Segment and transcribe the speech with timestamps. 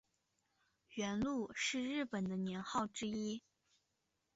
[0.95, 3.43] 元禄是日本的年号之一。